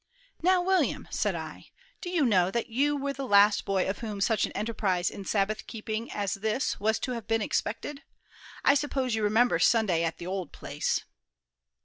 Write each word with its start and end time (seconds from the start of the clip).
"Now, 0.41 0.63
William," 0.63 1.07
said 1.11 1.35
I, 1.35 1.67
"do 2.01 2.09
you 2.09 2.25
know 2.25 2.49
that 2.49 2.69
you 2.69 2.97
were 2.97 3.13
the 3.13 3.27
last 3.27 3.65
boy 3.65 3.87
of 3.87 3.99
whom 3.99 4.19
such 4.19 4.47
an 4.47 4.51
enterprise 4.53 5.11
in 5.11 5.25
Sabbath 5.25 5.67
keeping 5.67 6.11
as 6.11 6.33
this 6.33 6.79
was 6.79 6.97
to 7.01 7.11
have 7.11 7.27
been 7.27 7.43
expected? 7.43 8.01
I 8.65 8.73
suppose 8.73 9.13
you 9.13 9.21
remember 9.21 9.59
Sunday 9.59 10.03
at 10.03 10.17
'the 10.17 10.25
old 10.25 10.51
place'?" 10.51 11.03